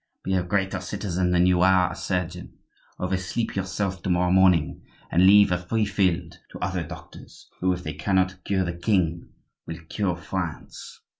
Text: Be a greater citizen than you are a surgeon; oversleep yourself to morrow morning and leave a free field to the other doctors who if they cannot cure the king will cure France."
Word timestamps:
Be 0.23 0.33
a 0.33 0.41
greater 0.41 0.79
citizen 0.79 1.29
than 1.29 1.45
you 1.45 1.61
are 1.61 1.91
a 1.91 1.95
surgeon; 1.95 2.57
oversleep 2.97 3.55
yourself 3.55 4.01
to 4.01 4.09
morrow 4.09 4.31
morning 4.31 4.81
and 5.11 5.27
leave 5.27 5.51
a 5.51 5.59
free 5.59 5.85
field 5.85 6.39
to 6.49 6.57
the 6.57 6.65
other 6.65 6.81
doctors 6.83 7.51
who 7.59 7.71
if 7.71 7.83
they 7.83 7.93
cannot 7.93 8.43
cure 8.43 8.65
the 8.65 8.73
king 8.73 9.29
will 9.67 9.77
cure 9.89 10.15
France." 10.15 11.01